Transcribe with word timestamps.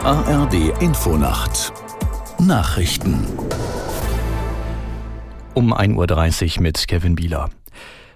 ARD 0.00 0.80
Infonacht 0.80 1.72
Nachrichten 2.38 3.26
um 5.54 5.74
1.30 5.74 6.56
Uhr 6.56 6.62
mit 6.62 6.88
Kevin 6.88 7.14
Bieler. 7.14 7.50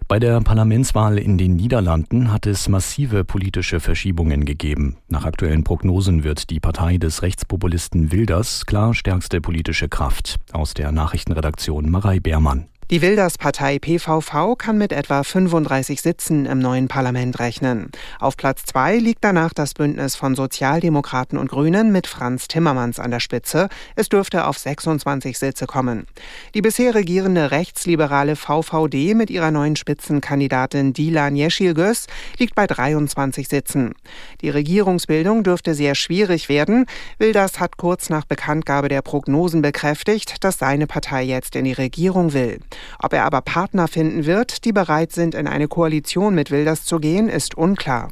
Bei 0.09 0.19
der 0.19 0.41
Parlamentswahl 0.41 1.19
in 1.19 1.37
den 1.37 1.57
Niederlanden 1.57 2.33
hat 2.33 2.47
es 2.47 2.69
massive 2.69 3.25
politische 3.25 3.81
Verschiebungen 3.81 4.45
gegeben. 4.45 4.97
Nach 5.09 5.25
aktuellen 5.25 5.65
Prognosen 5.65 6.25
wird 6.25 6.51
die 6.51 6.61
Partei 6.61 6.99
des 6.99 7.23
Rechtspopulisten 7.23 8.13
Wilders 8.13 8.67
klar 8.67 8.95
stärkste 8.95 9.41
politische 9.41 9.89
Kraft. 9.89 10.37
Aus 10.53 10.75
der 10.75 10.93
Nachrichtenredaktion 10.93 11.91
Marei 11.91 12.21
Beermann. 12.21 12.69
Die 12.89 13.03
Wilders-Partei 13.03 13.81
PVV 13.81 14.55
kann 14.57 14.79
mit 14.79 14.93
etwa 14.93 15.25
35 15.25 16.01
Sitzen 16.01 16.47
im 16.47 16.61
neuen 16.61 16.87
Parlament 16.87 17.41
rechnen. 17.41 17.91
Auf 18.21 18.37
Platz 18.37 18.63
zwei 18.65 18.99
liegt 18.99 19.25
danach 19.25 19.53
das 19.53 19.75
Bündnis 19.75 20.15
von 20.15 20.37
Sozialdemokraten 20.37 21.37
und 21.37 21.51
Grünen 21.51 21.91
mit 21.91 22.07
Franz 22.07 22.47
Timmermans 22.47 23.01
an 23.01 23.11
der 23.11 23.19
Spitze. 23.19 23.69
Es 23.97 24.09
dürfte 24.09 24.47
auf 24.47 24.57
26 24.57 25.37
Sitze 25.37 25.67
kommen. 25.67 26.07
Die 26.55 26.63
bisher 26.63 26.95
regierende 26.95 27.51
rechtsliberale 27.51 28.37
VVD 28.37 29.15
mit 29.15 29.31
ihrer 29.31 29.51
neuen 29.51 29.75
Spitzenkandidatin 29.75 30.93
Dilan 30.93 31.35
Yeşilgöz 31.35 32.07
liegt 32.39 32.55
bei 32.55 32.69
23 32.69 33.49
Sitzen. 33.49 33.95
Die 34.43 34.51
Regierungsbildung 34.51 35.43
dürfte 35.43 35.75
sehr 35.75 35.97
schwierig 35.97 36.49
werden. 36.49 36.87
Wilders 37.19 37.59
hat 37.59 37.79
kurz 37.79 38.11
nach 38.11 38.27
Bekanntgabe 38.27 38.89
der 38.89 39.03
Prognosen 39.03 39.61
bekräftigt, 39.61 40.45
dass 40.45 40.61
seine 40.61 40.87
Partei 40.87 41.25
jetzt 41.25 41.57
in 41.57 41.65
die 41.65 41.73
Regierung 41.73 42.33
will. 42.33 42.61
Ob 42.99 43.13
er 43.13 43.25
aber 43.25 43.41
Partner 43.41 43.89
finden 43.89 44.27
wird, 44.27 44.65
die 44.65 44.73
bereit 44.73 45.13
sind, 45.13 45.35
in 45.35 45.47
eine 45.47 45.69
Koalition 45.69 46.35
mit 46.35 46.51
Wilders 46.51 46.85
zu 46.85 46.99
gehen, 46.99 47.29
ist 47.29 47.57
unklar. 47.57 48.09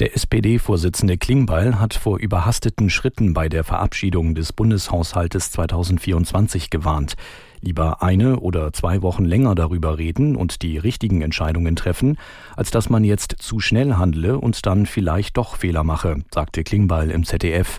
Der 0.00 0.16
SPD-Vorsitzende 0.16 1.18
Klingbeil 1.18 1.78
hat 1.78 1.92
vor 1.92 2.18
überhasteten 2.18 2.88
Schritten 2.88 3.34
bei 3.34 3.50
der 3.50 3.64
Verabschiedung 3.64 4.34
des 4.34 4.54
Bundeshaushaltes 4.54 5.50
2024 5.50 6.70
gewarnt. 6.70 7.16
Lieber 7.60 8.02
eine 8.02 8.40
oder 8.40 8.72
zwei 8.72 9.02
Wochen 9.02 9.26
länger 9.26 9.54
darüber 9.54 9.98
reden 9.98 10.36
und 10.36 10.62
die 10.62 10.78
richtigen 10.78 11.20
Entscheidungen 11.20 11.76
treffen, 11.76 12.16
als 12.56 12.70
dass 12.70 12.88
man 12.88 13.04
jetzt 13.04 13.36
zu 13.40 13.60
schnell 13.60 13.96
handle 13.96 14.38
und 14.38 14.64
dann 14.64 14.86
vielleicht 14.86 15.36
doch 15.36 15.56
Fehler 15.56 15.84
mache, 15.84 16.16
sagte 16.32 16.64
Klingbeil 16.64 17.10
im 17.10 17.24
ZDF. 17.26 17.78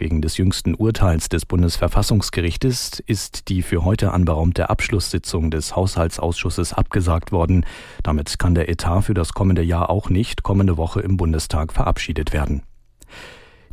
Wegen 0.00 0.22
des 0.22 0.38
jüngsten 0.38 0.74
Urteils 0.74 1.28
des 1.28 1.44
Bundesverfassungsgerichtes 1.44 3.00
ist 3.00 3.50
die 3.50 3.60
für 3.60 3.84
heute 3.84 4.12
anberaumte 4.12 4.70
Abschlusssitzung 4.70 5.50
des 5.50 5.76
Haushaltsausschusses 5.76 6.72
abgesagt 6.72 7.32
worden. 7.32 7.66
Damit 8.02 8.38
kann 8.38 8.54
der 8.54 8.70
Etat 8.70 9.02
für 9.02 9.12
das 9.12 9.34
kommende 9.34 9.62
Jahr 9.62 9.90
auch 9.90 10.08
nicht 10.08 10.42
kommende 10.42 10.78
Woche 10.78 11.02
im 11.02 11.18
Bundestag 11.18 11.74
verabschiedet 11.74 12.32
werden. 12.32 12.62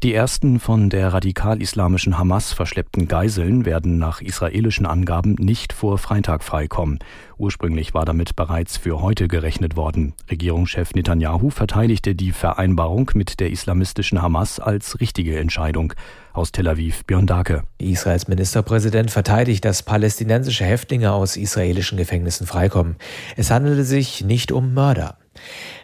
Die 0.04 0.14
ersten 0.14 0.60
von 0.60 0.92
der 0.92 1.12
radikal-islamischen 1.12 2.20
Hamas 2.20 2.54
verschleppten 2.54 3.08
Geiseln 3.08 3.66
werden 3.66 3.98
nach 3.98 4.22
israelischen 4.22 4.86
Angaben 4.86 5.34
nicht 5.40 5.74
vor 5.74 5.98
Freitag 5.98 6.44
freikommen. 6.44 7.00
Ursprünglich 7.40 7.96
war 7.96 8.06
damit 8.06 8.36
bereits 8.36 8.78
für 8.78 9.02
heute 9.02 9.28
gerechnet 9.28 9.76
worden. 9.76 10.14
Regierungschef 10.30 10.94
Netanyahu 10.94 11.50
verteidigte 11.50 12.14
die 12.14 12.32
Vereinbarung 12.32 13.10
mit 13.16 13.40
der 13.40 13.50
islamistischen 13.50 14.22
Hamas 14.22 14.60
als 14.60 15.00
richtige 15.00 15.40
Entscheidung. 15.40 15.94
Aus 16.32 16.52
Tel 16.52 16.68
Aviv 16.68 17.04
Björn 17.06 17.26
Dake. 17.26 17.64
Israels 17.80 18.28
Ministerpräsident 18.28 19.10
verteidigt, 19.10 19.66
dass 19.66 19.82
palästinensische 19.82 20.64
Häftlinge 20.64 21.12
aus 21.12 21.38
israelischen 21.38 21.98
Gefängnissen 21.98 22.46
freikommen. 22.46 22.98
Es 23.36 23.50
handelte 23.50 23.84
sich 23.84 24.24
nicht 24.24 24.52
um 24.52 24.76
Mörder. 24.76 25.18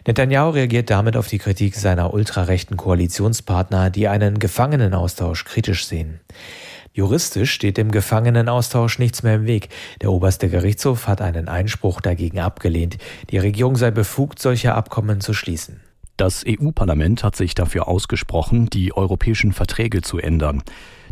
Netanyahu 0.06 0.50
reagiert 0.50 0.90
damit 0.90 1.16
auf 1.16 1.28
die 1.28 1.38
Kritik 1.38 1.74
seiner 1.74 2.12
ultrarechten 2.12 2.76
Koalitionspartner, 2.76 3.90
die 3.90 4.08
einen 4.08 4.38
Gefangenenaustausch 4.38 5.44
kritisch 5.44 5.86
sehen. 5.86 6.20
Juristisch 6.92 7.52
steht 7.52 7.76
dem 7.76 7.90
Gefangenenaustausch 7.90 9.00
nichts 9.00 9.24
mehr 9.24 9.34
im 9.34 9.46
Weg. 9.46 9.68
Der 10.00 10.12
oberste 10.12 10.48
Gerichtshof 10.48 11.08
hat 11.08 11.20
einen 11.20 11.48
Einspruch 11.48 12.00
dagegen 12.00 12.38
abgelehnt. 12.38 12.98
Die 13.30 13.38
Regierung 13.38 13.74
sei 13.74 13.90
befugt, 13.90 14.38
solche 14.38 14.74
Abkommen 14.74 15.20
zu 15.20 15.34
schließen. 15.34 15.80
Das 16.16 16.44
EU-Parlament 16.46 17.24
hat 17.24 17.34
sich 17.34 17.56
dafür 17.56 17.88
ausgesprochen, 17.88 18.70
die 18.70 18.96
europäischen 18.96 19.52
Verträge 19.52 20.02
zu 20.02 20.18
ändern. 20.18 20.62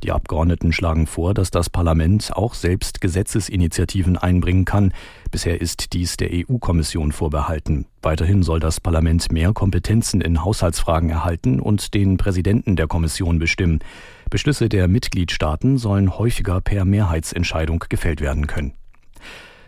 Die 0.02 0.10
Abgeordneten 0.10 0.72
schlagen 0.72 1.06
vor, 1.06 1.32
dass 1.32 1.52
das 1.52 1.70
Parlament 1.70 2.32
auch 2.34 2.54
selbst 2.54 3.00
Gesetzesinitiativen 3.00 4.16
einbringen 4.16 4.64
kann. 4.64 4.92
Bisher 5.30 5.60
ist 5.60 5.92
dies 5.92 6.16
der 6.16 6.30
EU-Kommission 6.32 7.12
vorbehalten. 7.12 7.86
Weiterhin 8.02 8.42
soll 8.42 8.58
das 8.58 8.80
Parlament 8.80 9.30
mehr 9.30 9.52
Kompetenzen 9.52 10.20
in 10.20 10.44
Haushaltsfragen 10.44 11.10
erhalten 11.10 11.60
und 11.60 11.94
den 11.94 12.16
Präsidenten 12.16 12.74
der 12.74 12.88
Kommission 12.88 13.38
bestimmen. 13.38 13.78
Beschlüsse 14.28 14.68
der 14.68 14.88
Mitgliedstaaten 14.88 15.78
sollen 15.78 16.18
häufiger 16.18 16.60
per 16.60 16.84
Mehrheitsentscheidung 16.84 17.84
gefällt 17.88 18.20
werden 18.20 18.48
können. 18.48 18.72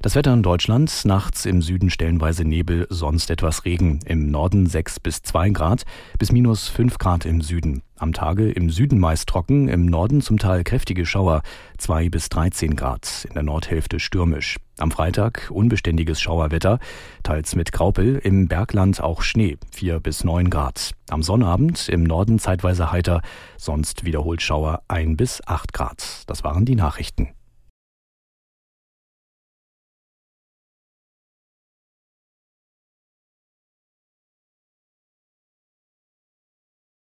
Das 0.04 0.16
Wetter 0.16 0.34
in 0.34 0.42
Deutschland, 0.42 1.06
nachts 1.06 1.46
im 1.46 1.62
Süden 1.62 1.88
stellenweise 1.88 2.44
Nebel, 2.44 2.86
sonst 2.90 3.30
etwas 3.30 3.64
Regen. 3.64 4.00
Im 4.04 4.30
Norden 4.30 4.66
6 4.66 5.00
bis 5.00 5.22
2 5.22 5.48
Grad, 5.48 5.84
bis 6.18 6.30
minus 6.30 6.68
5 6.68 6.98
Grad 6.98 7.24
im 7.24 7.40
Süden. 7.40 7.80
Am 7.96 8.12
Tage 8.12 8.50
im 8.50 8.68
Süden 8.68 8.98
meist 8.98 9.30
trocken, 9.30 9.66
im 9.66 9.86
Norden 9.86 10.20
zum 10.20 10.38
Teil 10.38 10.62
kräftige 10.62 11.06
Schauer, 11.06 11.40
2 11.78 12.10
bis 12.10 12.28
13 12.28 12.76
Grad, 12.76 13.24
in 13.26 13.32
der 13.32 13.44
Nordhälfte 13.44 13.98
stürmisch. 13.98 14.58
Am 14.76 14.90
Freitag 14.90 15.48
unbeständiges 15.50 16.20
Schauerwetter, 16.20 16.80
teils 17.22 17.56
mit 17.56 17.72
Graupel, 17.72 18.18
im 18.18 18.46
Bergland 18.46 19.00
auch 19.00 19.22
Schnee, 19.22 19.56
4 19.72 20.00
bis 20.00 20.22
9 20.22 20.50
Grad. 20.50 20.90
Am 21.08 21.22
Sonnabend 21.22 21.88
im 21.88 22.02
Norden 22.02 22.38
zeitweise 22.38 22.92
heiter, 22.92 23.22
sonst 23.56 24.04
wiederholt 24.04 24.42
Schauer 24.42 24.82
1 24.86 25.16
bis 25.16 25.40
8 25.46 25.72
Grad. 25.72 26.24
Das 26.26 26.44
waren 26.44 26.66
die 26.66 26.76
Nachrichten. 26.76 27.30